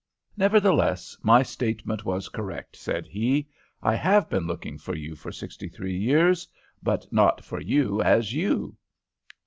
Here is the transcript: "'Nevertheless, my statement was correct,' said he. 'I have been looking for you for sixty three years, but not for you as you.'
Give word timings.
"'Nevertheless, 0.35 1.15
my 1.21 1.43
statement 1.43 2.05
was 2.05 2.27
correct,' 2.27 2.75
said 2.75 3.05
he. 3.05 3.47
'I 3.83 3.93
have 3.97 4.29
been 4.31 4.47
looking 4.47 4.79
for 4.79 4.95
you 4.95 5.13
for 5.15 5.31
sixty 5.31 5.69
three 5.69 5.95
years, 5.95 6.47
but 6.81 7.05
not 7.13 7.45
for 7.45 7.59
you 7.61 8.01
as 8.01 8.33
you.' 8.33 8.75